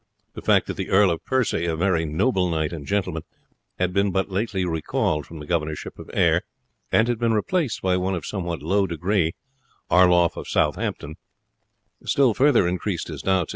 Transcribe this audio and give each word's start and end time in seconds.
The 0.33 0.41
fact 0.41 0.65
that 0.65 0.77
the 0.77 0.89
Earl 0.89 1.11
of 1.11 1.23
Percy, 1.25 1.67
a 1.67 1.75
very 1.75 2.05
noble 2.05 2.49
knight 2.49 2.73
and 2.73 2.87
gentleman, 2.87 3.21
had 3.77 3.93
been 3.93 4.11
but 4.11 4.31
lately 4.31 4.65
recalled 4.65 5.27
from 5.27 5.37
the 5.37 5.45
governorship 5.45 5.99
of 5.99 6.09
Ayr 6.15 6.41
and 6.91 7.07
had 7.07 7.19
been 7.19 7.35
replaced 7.35 7.83
by 7.83 7.97
one 7.97 8.15
of 8.15 8.25
somewhat 8.25 8.63
low 8.63 8.87
degree, 8.87 9.35
Arlouf 9.91 10.37
of 10.37 10.47
Southampton, 10.47 11.17
still 12.03 12.33
further 12.33 12.67
increased 12.67 13.09
his 13.09 13.21
doubts. 13.21 13.49